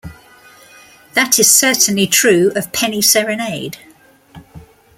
[1.13, 3.77] That is certainly true of "Penny Serenade".